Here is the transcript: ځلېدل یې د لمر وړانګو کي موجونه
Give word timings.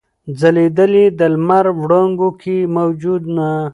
ځلېدل 0.39 0.91
یې 1.01 1.07
د 1.19 1.21
لمر 1.33 1.65
وړانګو 1.81 2.29
کي 2.41 2.57
موجونه 2.75 3.49